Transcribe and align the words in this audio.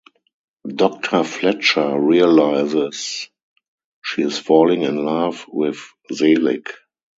Doctor 0.65 1.23
Fletcher 1.23 1.95
realizes 1.95 3.29
she 4.03 4.23
is 4.23 4.39
falling 4.39 4.81
in 4.81 5.05
love 5.05 5.45
with 5.47 5.77
Zelig. 6.11 6.71